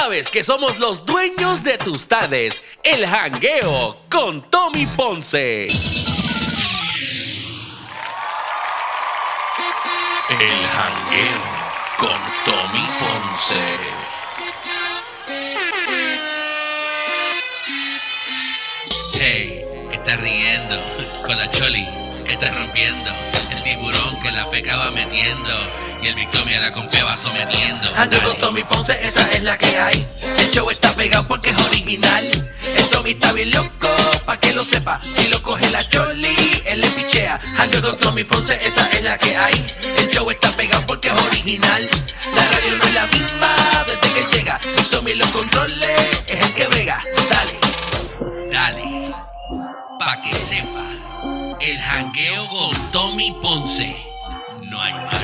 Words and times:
sabes 0.00 0.30
que 0.30 0.44
somos 0.44 0.78
los 0.78 1.04
dueños 1.04 1.64
de 1.64 1.76
tus 1.76 2.06
tardes. 2.06 2.62
El 2.84 3.04
jangueo 3.04 3.96
con 4.08 4.42
Tommy 4.42 4.86
Ponce. 4.86 5.66
El 10.30 10.58
jangueo 10.76 11.40
con 11.96 12.18
Tommy 12.46 12.86
Ponce. 13.00 13.56
Hey, 19.20 19.64
¿qué 19.90 19.96
estás 19.96 20.20
riendo? 20.20 20.76
Con 21.26 21.36
la 21.36 21.50
choli, 21.50 21.88
¿qué 22.24 22.34
estás 22.34 22.54
rompiendo? 22.56 23.10
El 23.50 23.62
tiburón 23.64 24.20
que 24.22 24.30
la 24.30 24.46
feca 24.46 24.76
va 24.76 24.92
metiendo. 24.92 25.87
Y 26.02 26.06
el 26.08 26.14
Victoria 26.14 26.60
la 26.60 26.72
compea 26.72 27.04
va 27.04 27.16
sometiendo. 27.16 27.90
Ando 27.96 28.22
con 28.22 28.36
Tommy 28.38 28.62
Ponce, 28.64 28.98
esa 29.02 29.22
es 29.32 29.42
la 29.42 29.58
que 29.58 29.78
hay. 29.78 30.06
El 30.22 30.50
show 30.50 30.70
está 30.70 30.92
pegado 30.94 31.26
porque 31.26 31.50
es 31.50 31.58
original. 31.58 32.50
El 32.74 32.88
Tommy 32.88 33.10
está 33.10 33.32
bien 33.32 33.50
loco, 33.50 33.88
pa' 34.24 34.36
que 34.38 34.52
lo 34.52 34.64
sepa. 34.64 35.00
Si 35.02 35.28
lo 35.28 35.42
coge 35.42 35.68
la 35.70 35.86
choli, 35.88 36.62
él 36.66 36.80
le 36.80 36.90
pichea. 36.90 37.40
Ando 37.58 37.80
con 37.80 37.98
Tommy 37.98 38.24
Ponce, 38.24 38.58
esa 38.62 38.88
es 38.92 39.02
la 39.02 39.18
que 39.18 39.36
hay. 39.36 39.66
El 39.96 40.08
show 40.10 40.30
está 40.30 40.50
pegado 40.52 40.84
porque 40.86 41.08
es 41.08 41.14
original. 41.20 41.88
La 42.34 42.44
radio 42.46 42.76
no 42.76 42.84
es 42.84 42.94
la 42.94 43.06
misma 43.06 43.56
desde 43.86 44.14
que 44.14 44.36
llega. 44.36 44.60
Y 44.78 44.82
Tommy 44.84 45.14
lo 45.14 45.26
controle, 45.32 45.94
es 46.28 46.40
el 46.40 46.54
que 46.54 46.66
vega. 46.68 47.00
Dale. 47.28 47.58
Dale, 48.50 49.14
pa' 49.98 50.20
que 50.20 50.38
sepa. 50.38 50.84
El 51.60 51.78
jangueo 51.80 52.48
con 52.48 52.90
Tommy 52.92 53.32
Ponce. 53.42 53.96
No 54.62 54.80
hay 54.80 54.92
más 54.92 55.17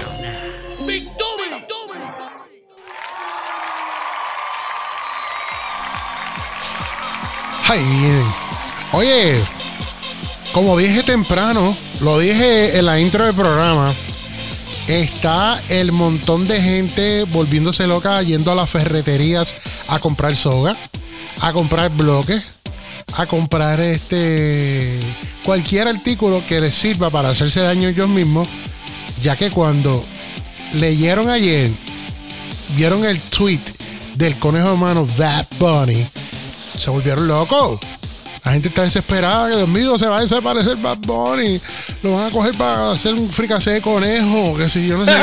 Oye, 8.93 9.37
como 10.53 10.77
dije 10.77 11.03
temprano, 11.03 11.75
lo 12.03 12.19
dije 12.19 12.79
en 12.79 12.85
la 12.85 13.01
intro 13.01 13.25
del 13.25 13.35
programa, 13.35 13.93
está 14.87 15.61
el 15.69 15.91
montón 15.91 16.47
de 16.47 16.61
gente 16.61 17.25
volviéndose 17.25 17.87
loca 17.87 18.23
yendo 18.23 18.53
a 18.53 18.55
las 18.55 18.71
ferreterías 18.71 19.55
a 19.89 19.99
comprar 19.99 20.37
soga, 20.37 20.77
a 21.41 21.53
comprar 21.53 21.91
bloques, 21.91 22.43
a 23.17 23.27
comprar 23.27 23.81
este 23.81 25.01
cualquier 25.43 25.89
artículo 25.89 26.43
que 26.47 26.61
les 26.61 26.75
sirva 26.75 27.11
para 27.11 27.31
hacerse 27.31 27.61
daño 27.61 27.89
ellos 27.89 28.09
mismos, 28.09 28.47
ya 29.23 29.37
que 29.37 29.51
cuando 29.51 30.05
leyeron 30.75 31.31
ayer, 31.31 31.71
vieron 32.77 33.05
el 33.05 33.19
tweet 33.21 33.61
del 34.17 34.39
conejo 34.39 34.75
humano 34.75 35.07
That 35.17 35.47
Bunny, 35.59 36.07
se 36.77 36.91
volvieron 36.91 37.27
locos. 37.27 37.81
La 38.45 38.53
gente 38.53 38.69
está 38.69 38.83
desesperada, 38.83 39.49
que 39.49 39.57
Dios 39.57 39.69
mío, 39.69 39.99
se 39.99 40.07
va 40.07 40.19
a 40.19 40.21
desaparecer 40.21 40.77
Bad 40.77 40.99
Bunny. 40.99 41.61
Lo 42.03 42.17
van 42.17 42.27
a 42.27 42.31
coger 42.31 42.55
para 42.57 42.93
hacer 42.93 43.15
un 43.15 43.31
fricacé 43.31 43.71
de 43.71 43.81
conejo, 43.81 44.57
que 44.57 44.69
si 44.69 44.87
yo 44.87 44.99
no 44.99 45.07
sé 45.07 45.13
qué. 45.13 45.19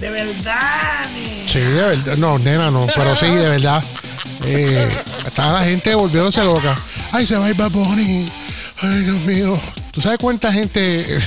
De 0.00 0.10
verdad. 0.10 1.06
Sí, 1.46 1.58
de 1.58 1.82
verdad. 1.82 2.16
No, 2.18 2.38
nena, 2.38 2.70
no, 2.70 2.86
pero 2.94 3.16
sí, 3.16 3.26
de 3.26 3.48
verdad. 3.48 3.82
Eh, 4.44 4.88
está 5.26 5.52
la 5.52 5.64
gente 5.64 5.94
volviéndose 5.94 6.44
loca. 6.44 6.76
Ay, 7.12 7.24
se 7.26 7.36
va 7.38 7.46
a 7.46 7.50
ir 7.50 7.56
Bad 7.56 7.70
Bunny. 7.70 8.30
Ay, 8.82 9.00
Dios 9.00 9.20
mío. 9.22 9.58
¿Tú 9.92 10.02
sabes 10.02 10.18
cuánta 10.18 10.52
gente 10.52 11.02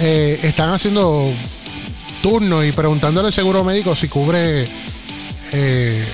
eh, 0.00 0.40
están 0.42 0.74
haciendo 0.74 1.32
turnos 2.22 2.64
y 2.64 2.72
preguntándole 2.72 3.28
al 3.28 3.34
seguro 3.34 3.64
médico 3.64 3.94
si 3.94 4.08
cubre 4.08 4.66
eh, 5.52 6.04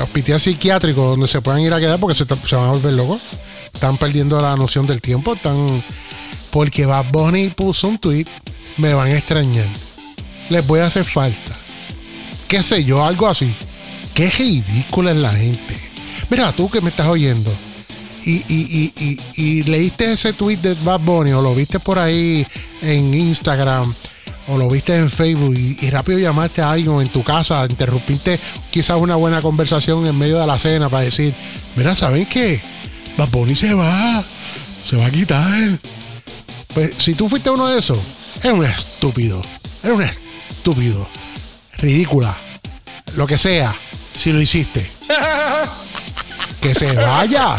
hospital 0.00 0.40
psiquiátrico 0.40 1.02
donde 1.02 1.28
se 1.28 1.40
puedan 1.42 1.60
ir 1.60 1.72
a 1.74 1.80
quedar 1.80 1.98
porque 1.98 2.14
se, 2.14 2.24
van 2.24 2.64
a 2.64 2.72
volver 2.72 2.92
locos? 2.94 3.20
Están 3.74 3.96
perdiendo 3.98 4.40
la 4.40 4.56
noción 4.56 4.86
del 4.86 5.00
tiempo. 5.00 5.34
Están. 5.34 5.82
Porque 6.50 6.86
Bad 6.86 7.06
Bunny 7.12 7.48
puso 7.50 7.88
un 7.88 7.98
tweet. 7.98 8.26
Me 8.78 8.94
van 8.94 9.08
a 9.12 9.16
extrañar. 9.18 9.66
Les 10.50 10.66
voy 10.66 10.80
a 10.80 10.86
hacer 10.86 11.04
falta 11.04 11.54
qué 12.48 12.62
sé 12.62 12.82
yo, 12.82 13.04
algo 13.04 13.28
así. 13.28 13.52
Qué 14.14 14.30
ridícula 14.30 15.10
es 15.10 15.18
la 15.18 15.32
gente. 15.34 15.76
Mira, 16.30 16.50
tú 16.52 16.70
que 16.70 16.80
me 16.80 16.88
estás 16.88 17.06
oyendo 17.08 17.52
y- 18.24 18.42
y- 18.48 18.92
y- 18.98 19.18
y 19.36 19.62
leíste 19.64 20.12
ese 20.12 20.32
tweet 20.32 20.56
de 20.56 20.74
Bad 20.82 21.00
Bunny 21.00 21.32
o 21.32 21.42
lo 21.42 21.54
viste 21.54 21.78
por 21.78 21.98
ahí 21.98 22.46
en 22.80 23.12
Instagram 23.12 23.92
o 24.48 24.58
lo 24.58 24.68
viste 24.68 24.96
en 24.96 25.10
Facebook 25.10 25.54
y, 25.56 25.76
y 25.86 25.90
rápido 25.90 26.18
llamaste 26.18 26.62
a 26.62 26.72
alguien 26.72 27.00
en 27.00 27.08
tu 27.08 27.22
casa, 27.22 27.66
interrumpiste 27.68 28.38
quizás 28.70 29.00
una 29.00 29.16
buena 29.16 29.42
conversación 29.42 30.06
en 30.06 30.18
medio 30.18 30.38
de 30.38 30.46
la 30.46 30.58
cena 30.58 30.88
para 30.88 31.04
decir, 31.04 31.34
mira, 31.76 31.94
¿saben 31.94 32.26
qué? 32.26 32.60
Bad 33.16 33.30
Bunny 33.30 33.54
se 33.54 33.74
va, 33.74 34.22
se 34.84 34.96
va 34.96 35.06
a 35.06 35.10
quitar. 35.10 35.78
Pues 36.74 36.94
si 36.94 37.14
tú 37.14 37.28
fuiste 37.28 37.50
uno 37.50 37.66
de 37.66 37.78
esos, 37.78 37.98
eres 38.42 38.58
un 38.58 38.64
estúpido, 38.64 39.42
eres 39.82 39.96
un 39.96 40.02
estúpido 40.02 41.06
ridícula, 41.78 42.36
lo 43.16 43.26
que 43.26 43.36
sea, 43.36 43.74
si 44.14 44.32
lo 44.32 44.40
hiciste. 44.40 44.88
Que 46.60 46.74
se 46.74 46.92
vaya. 46.92 47.56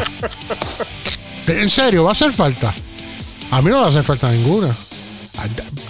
En 1.48 1.70
serio, 1.70 2.04
va 2.04 2.10
a 2.10 2.12
hacer 2.12 2.34
falta. 2.34 2.74
A 3.50 3.62
mí 3.62 3.70
no 3.70 3.80
va 3.80 3.86
a 3.86 3.90
hacer 3.90 4.04
falta 4.04 4.30
ninguna. 4.30 4.76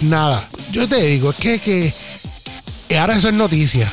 Nada. 0.00 0.48
Yo 0.72 0.88
te 0.88 1.02
digo, 1.06 1.30
es 1.30 1.36
que, 1.36 1.92
que 2.88 2.98
ahora 2.98 3.16
eso 3.16 3.28
es 3.28 3.34
noticia. 3.34 3.92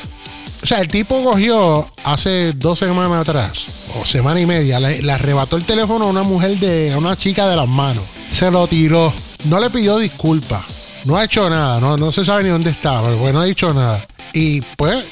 O 0.62 0.66
sea, 0.66 0.80
el 0.80 0.88
tipo 0.88 1.22
cogió 1.22 1.88
hace 2.04 2.52
dos 2.52 2.78
semanas 2.78 3.20
atrás, 3.20 3.66
o 3.98 4.04
semana 4.04 4.40
y 4.40 4.46
media, 4.46 4.80
le, 4.80 5.10
arrebató 5.10 5.56
el 5.56 5.64
teléfono 5.64 6.06
a 6.06 6.08
una 6.08 6.22
mujer 6.22 6.58
de, 6.58 6.92
a 6.92 6.98
una 6.98 7.16
chica 7.16 7.48
de 7.48 7.56
las 7.56 7.68
manos. 7.68 8.04
Se 8.30 8.50
lo 8.50 8.66
tiró. 8.66 9.12
No 9.44 9.60
le 9.60 9.70
pidió 9.70 9.98
disculpas. 9.98 10.62
No 11.04 11.16
ha 11.16 11.24
hecho 11.24 11.48
nada. 11.48 11.80
No, 11.80 11.96
no 11.96 12.10
se 12.10 12.24
sabe 12.24 12.42
ni 12.42 12.50
dónde 12.50 12.70
está, 12.70 13.00
pero 13.02 13.16
pues 13.18 13.32
no 13.32 13.40
ha 13.40 13.44
dicho 13.44 13.72
nada. 13.72 14.04
Y 14.32 14.60
pues, 14.76 15.04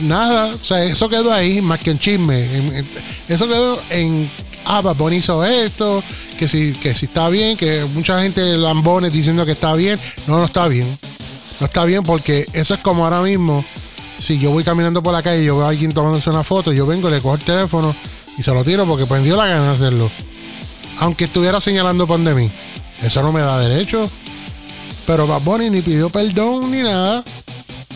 nada. 0.00 0.48
O 0.54 0.58
sea, 0.58 0.84
eso 0.84 1.08
quedó 1.08 1.32
ahí, 1.32 1.60
más 1.60 1.80
que 1.80 1.90
en 1.92 1.98
chisme. 1.98 2.46
Eso 3.28 3.48
quedó 3.48 3.80
en. 3.90 4.30
Ah, 4.66 4.82
Bad 4.82 4.96
Bunny 4.96 5.16
hizo 5.16 5.42
esto, 5.42 6.04
que 6.38 6.46
si, 6.46 6.72
que 6.72 6.94
si 6.94 7.06
está 7.06 7.30
bien, 7.30 7.56
que 7.56 7.84
mucha 7.94 8.20
gente 8.22 8.42
lambones 8.58 9.12
diciendo 9.12 9.46
que 9.46 9.52
está 9.52 9.72
bien. 9.72 9.98
No, 10.26 10.38
no 10.38 10.44
está 10.44 10.68
bien. 10.68 10.86
No 11.60 11.66
está 11.66 11.84
bien 11.84 12.02
porque 12.02 12.46
eso 12.54 12.72
es 12.74 12.80
como 12.80 13.04
ahora 13.04 13.20
mismo. 13.20 13.62
Si 14.18 14.38
yo 14.38 14.50
voy 14.50 14.64
caminando 14.64 15.02
por 15.02 15.12
la 15.12 15.22
calle 15.22 15.42
y 15.42 15.46
yo 15.46 15.58
veo 15.58 15.66
a 15.66 15.70
alguien 15.70 15.92
tomándose 15.92 16.30
una 16.30 16.42
foto, 16.42 16.72
yo 16.72 16.86
vengo, 16.86 17.10
le 17.10 17.20
cojo 17.20 17.34
el 17.34 17.44
teléfono 17.44 17.94
y 18.38 18.42
se 18.42 18.52
lo 18.52 18.64
tiro 18.64 18.86
porque 18.86 19.04
dio 19.20 19.36
la 19.36 19.46
gana 19.46 19.64
de 19.66 19.74
hacerlo. 19.74 20.10
Aunque 21.00 21.24
estuviera 21.24 21.60
señalando 21.60 22.06
pan 22.06 22.24
de 22.24 22.34
mí. 22.34 22.50
Eso 23.02 23.22
no 23.22 23.30
me 23.30 23.40
da 23.40 23.58
derecho. 23.58 24.08
Pero 25.06 25.26
Bad 25.26 25.42
Bunny 25.42 25.70
ni 25.70 25.82
pidió 25.82 26.08
perdón 26.08 26.70
ni 26.70 26.78
nada. 26.78 27.22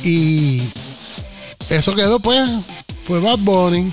Y 0.02 0.60
eso 1.70 1.94
quedó 1.94 2.20
pues, 2.20 2.48
pues 3.06 3.22
Bad 3.22 3.38
Bunny. 3.38 3.91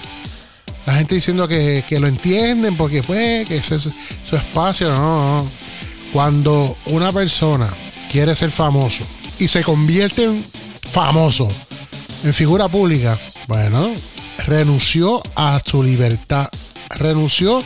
La 0.85 0.95
gente 0.95 1.15
diciendo 1.15 1.47
que, 1.47 1.85
que 1.87 1.99
lo 1.99 2.07
entienden 2.07 2.75
porque 2.75 3.03
pues, 3.03 3.47
que 3.47 3.57
ese 3.57 3.75
es 3.75 3.87
su 4.29 4.35
espacio. 4.35 4.89
No, 4.89 5.37
no. 5.37 5.47
Cuando 6.11 6.75
una 6.87 7.11
persona 7.13 7.69
quiere 8.09 8.35
ser 8.35 8.51
famoso 8.51 9.05
y 9.41 9.47
se 9.47 9.63
convierte 9.63 10.23
en 10.25 10.45
famoso, 10.91 11.47
en 12.23 12.33
figura 12.33 12.67
pública, 12.67 13.17
bueno, 13.47 13.91
renunció 14.45 15.21
a 15.35 15.59
su 15.65 15.81
libertad, 15.83 16.47
renunció 16.89 17.63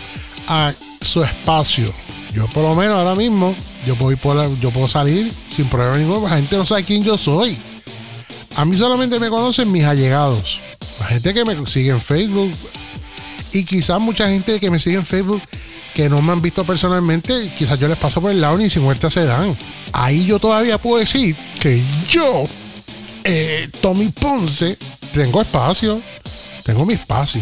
a 0.48 0.74
su 1.02 1.22
espacio. 1.22 1.92
Yo 2.34 2.48
por 2.48 2.64
lo 2.64 2.76
menos 2.76 2.98
ahora 2.98 3.16
mismo, 3.16 3.54
yo 3.86 3.96
voy 3.98 4.16
por 4.16 4.36
la- 4.36 4.50
yo 4.62 4.72
puedo 4.72 4.88
salir 4.88 5.32
sin 5.56 5.66
problema 5.68 5.98
ninguno, 5.98 6.28
la 6.30 6.36
gente 6.38 6.56
no 6.58 6.66
sabe 6.66 6.84
quién 6.86 7.04
yo 7.04 7.18
soy. 7.18 7.58
A 8.56 8.64
mí 8.64 8.78
solamente 8.78 9.20
me 9.20 9.30
conocen 9.30 9.70
mis 9.72 9.84
allegados. 9.84 10.60
La 11.02 11.08
gente 11.08 11.34
que 11.34 11.44
me 11.44 11.56
sigue 11.68 11.90
en 11.92 12.02
Facebook. 12.02 12.52
Y 13.52 13.66
quizás 13.66 14.00
mucha 14.00 14.28
gente 14.30 14.60
que 14.62 14.72
me 14.72 14.80
sigue 14.80 14.96
en 14.96 15.06
Facebook 15.06 15.42
que 15.94 16.10
no 16.10 16.22
me 16.22 16.34
han 16.34 16.42
visto 16.42 16.66
personalmente, 16.66 17.50
quizás 17.58 17.80
yo 17.80 17.88
les 17.88 17.98
paso 17.98 18.20
por 18.22 18.30
el 18.32 18.42
lado 18.42 18.58
ni 18.58 18.70
50 18.70 19.10
se 19.10 19.26
dan. 19.26 19.56
Ahí 19.98 20.26
yo 20.26 20.40
todavía 20.40 20.78
puedo 20.78 20.98
decir 21.00 21.36
que 21.62 21.82
yo, 22.12 22.44
eh, 23.24 23.70
Tommy 23.82 24.10
Ponce, 24.10 24.78
tengo 25.14 25.42
espacio. 25.42 26.02
Tengo 26.64 26.86
mi 26.86 26.96
espacio. 26.96 27.42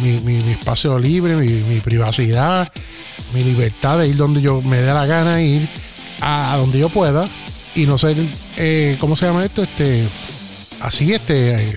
Mi, 0.00 0.12
mi- 0.20 0.42
mi 0.42 0.52
espacio 0.52 0.98
libre, 0.98 1.34
mi, 1.34 1.48
mi 1.48 1.80
privacidad, 1.80 2.70
mi 3.32 3.42
libertad 3.42 3.98
de 3.98 4.06
ir 4.08 4.16
donde 4.16 4.40
yo 4.40 4.62
me 4.62 4.76
dé 4.78 4.92
la 4.94 5.04
gana 5.06 5.42
ir, 5.42 5.66
a, 6.20 6.56
donde 6.60 6.78
yo 6.78 6.88
pueda. 6.90 7.26
Y 7.74 7.86
no 7.86 7.98
ser, 7.98 8.16
eh, 8.56 8.96
¿cómo 9.00 9.16
se 9.16 9.26
llama 9.26 9.44
esto? 9.44 9.62
Este, 9.64 10.04
así, 10.80 11.12
este, 11.12 11.54
eh, 11.56 11.76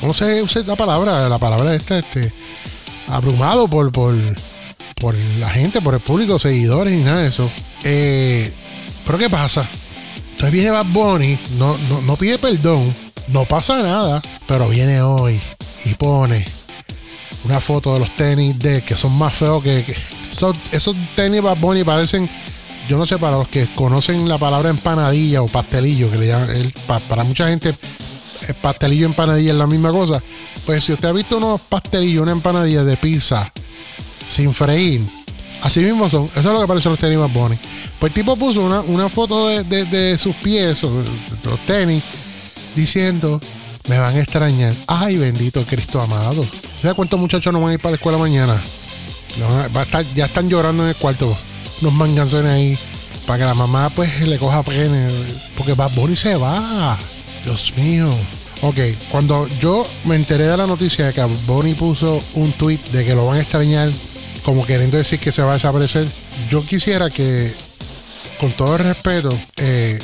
¿cómo 0.00 0.12
se 0.14 0.42
usa 0.42 0.62
la 0.66 0.74
palabra? 0.74 1.28
La 1.28 1.38
palabra 1.38 1.74
esta, 1.76 1.98
este, 2.00 2.32
abrumado 3.06 3.68
por, 3.68 3.92
por, 3.92 4.16
por 5.00 5.14
la 5.38 5.48
gente, 5.48 5.80
por 5.80 5.94
el 5.94 6.00
público, 6.00 6.40
seguidores 6.40 6.92
y 6.92 7.04
nada 7.04 7.18
de 7.22 7.28
eso. 7.28 7.48
Eh, 7.84 8.50
pero 9.08 9.18
¿qué 9.18 9.30
pasa? 9.30 9.66
Entonces 10.32 10.52
viene 10.52 10.70
Bad 10.70 10.84
Bunny, 10.92 11.38
no, 11.58 11.78
no, 11.88 12.02
no 12.02 12.16
pide 12.16 12.36
perdón, 12.36 12.94
No 13.28 13.46
pasa 13.46 13.82
nada, 13.82 14.20
pero 14.46 14.68
viene 14.68 15.00
hoy 15.00 15.40
y 15.86 15.94
pone 15.94 16.44
una 17.44 17.58
foto 17.58 17.94
de 17.94 18.00
los 18.00 18.10
tenis 18.16 18.58
de 18.58 18.82
que 18.82 18.98
son 18.98 19.16
más 19.16 19.32
feos 19.32 19.62
que, 19.62 19.82
que- 19.82 19.96
esos 20.72 20.94
tenis 21.16 21.40
Bad 21.40 21.56
Bunny 21.56 21.84
parecen 21.84 22.28
yo 22.86 22.98
no 22.98 23.06
sé 23.06 23.16
para 23.16 23.38
los 23.38 23.48
que 23.48 23.66
conocen 23.74 24.28
la 24.28 24.36
palabra 24.36 24.68
empanadilla 24.68 25.40
o 25.40 25.46
pastelillo 25.48 26.10
que 26.10 26.18
le 26.18 26.26
llaman 26.26 26.50
para 27.08 27.24
mucha 27.24 27.48
gente 27.48 27.74
pastelillo 28.60 29.02
y 29.02 29.10
empanadilla 29.10 29.52
es 29.52 29.58
la 29.58 29.66
misma 29.66 29.90
cosa. 29.90 30.22
Pues 30.66 30.84
si 30.84 30.92
usted 30.92 31.08
ha 31.08 31.12
visto 31.12 31.38
unos 31.38 31.62
pastelillos 31.62 32.22
una 32.22 32.32
empanadilla 32.32 32.84
de 32.84 32.96
pizza 32.98 33.50
sin 34.30 34.52
freír 34.52 35.00
así 35.62 35.80
mismo 35.80 36.10
son. 36.10 36.26
Eso 36.36 36.38
es 36.40 36.44
lo 36.44 36.60
que 36.60 36.66
parecen 36.68 36.92
los 36.92 36.98
tenis 37.00 37.18
Bad 37.18 37.30
Bunny 37.30 37.58
pues 37.98 38.10
el 38.10 38.14
tipo 38.14 38.36
puso 38.36 38.60
una, 38.60 38.80
una 38.80 39.08
foto 39.08 39.48
de, 39.48 39.84
de- 39.84 40.18
sus 40.18 40.34
pies 40.36 40.82
o 40.84 40.90
de- 41.02 41.08
los 41.44 41.58
tenis 41.66 42.02
diciendo 42.76 43.40
me 43.88 43.98
van 43.98 44.16
a 44.16 44.20
extrañar 44.20 44.72
ay 44.86 45.16
bendito 45.16 45.62
Cristo 45.64 46.00
amado 46.00 46.44
¿sabes 46.82 46.94
cuántos 46.94 47.18
muchachos 47.18 47.52
no 47.52 47.60
van 47.60 47.70
a 47.70 47.74
ir 47.74 47.80
para 47.80 47.92
la 47.92 47.96
escuela 47.96 48.18
mañana? 48.18 48.60
Ya 50.14 50.24
están 50.24 50.48
llorando 50.48 50.82
en 50.84 50.88
el 50.90 50.96
cuarto. 50.96 51.36
Unos 51.82 51.92
manganzones 51.94 52.52
ahí. 52.52 52.78
Para 53.26 53.38
que 53.40 53.44
la 53.44 53.54
mamá 53.54 53.88
pues 53.90 54.26
le 54.26 54.38
coja 54.38 54.62
pene. 54.62 55.06
Porque 55.56 55.74
Bad 55.74 55.92
Bunny 55.94 56.16
se 56.16 56.34
va. 56.34 56.98
Dios 57.44 57.72
mío. 57.76 58.08
Ok, 58.62 58.76
cuando 59.12 59.46
yo 59.60 59.86
me 60.04 60.16
enteré 60.16 60.44
de 60.44 60.56
la 60.56 60.66
noticia 60.66 61.06
de 61.06 61.12
que 61.12 61.22
Bunny 61.46 61.74
puso 61.74 62.18
un 62.34 62.50
tweet 62.52 62.80
de 62.92 63.04
que 63.04 63.14
lo 63.14 63.26
van 63.26 63.38
a 63.38 63.42
extrañar, 63.42 63.88
como 64.44 64.66
queriendo 64.66 64.96
decir 64.96 65.20
que 65.20 65.30
se 65.30 65.42
va 65.42 65.52
a 65.52 65.54
desaparecer, 65.54 66.08
yo 66.50 66.66
quisiera 66.66 67.08
que, 67.10 67.54
con 68.38 68.52
todo 68.52 68.76
el 68.76 68.84
respeto, 68.84 69.36
eh, 69.56 69.98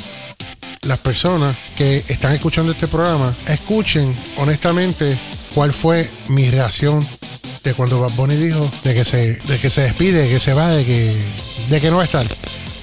las 0.83 0.99
personas 0.99 1.55
que 1.75 1.97
están 1.97 2.33
escuchando 2.33 2.71
este 2.71 2.87
programa 2.87 3.33
escuchen 3.47 4.15
honestamente 4.37 5.17
cuál 5.53 5.73
fue 5.73 6.09
mi 6.27 6.49
reacción 6.51 7.05
de 7.63 7.73
cuando 7.73 8.01
Bad 8.01 8.11
Bunny 8.11 8.35
dijo 8.35 8.69
de 8.83 8.93
que 8.93 9.03
se, 9.03 9.35
de 9.35 9.59
que 9.59 9.69
se 9.69 9.81
despide, 9.81 10.23
de 10.23 10.29
que 10.29 10.39
se 10.39 10.53
va, 10.53 10.69
de 10.69 10.85
que, 10.85 11.17
de 11.69 11.81
que 11.81 11.89
no 11.89 11.97
va 11.97 12.03
a 12.03 12.05
estar. 12.05 12.25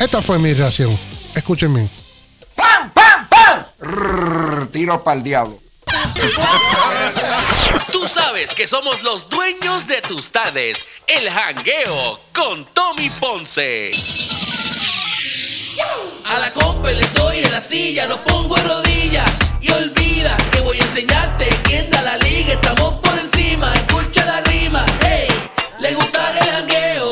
Esta 0.00 0.20
fue 0.22 0.38
mi 0.38 0.52
reacción. 0.54 0.96
Escuchen 1.34 1.72
bien. 1.72 1.90
¡Pam, 2.56 2.90
pam, 2.92 3.28
pam! 3.28 4.66
Tiro 4.72 5.02
para 5.04 5.18
el 5.18 5.22
diablo. 5.22 5.58
Tú 7.92 8.08
sabes 8.08 8.54
que 8.54 8.66
somos 8.66 9.02
los 9.02 9.28
dueños 9.28 9.86
de 9.86 10.02
tus 10.02 10.30
tardes. 10.30 10.84
El 11.06 11.30
jangueo 11.30 12.20
con 12.32 12.64
Tommy 12.66 13.10
Ponce. 13.10 13.92
A 16.24 16.38
la 16.38 16.52
compa 16.52 16.90
le 16.90 17.06
doy 17.14 17.38
en 17.38 17.52
la 17.52 17.60
silla, 17.60 18.06
lo 18.06 18.16
pongo 18.24 18.56
en 18.58 18.68
rodillas. 18.68 19.30
Y 19.60 19.70
olvida 19.70 20.36
que 20.52 20.60
voy 20.60 20.78
a 20.78 20.82
enseñarte 20.82 21.48
quién 21.64 21.88
da 21.90 22.02
la 22.02 22.16
liga, 22.18 22.54
estamos 22.54 22.94
por 22.94 23.18
encima, 23.18 23.72
escucha 23.74 24.24
la 24.26 24.40
rima, 24.42 24.84
hey, 25.04 25.28
le 25.80 25.94
gusta 25.94 26.32
el 26.40 26.50
jangueo, 26.50 27.11